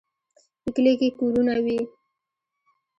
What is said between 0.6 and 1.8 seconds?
په کلي کې کورونه وي.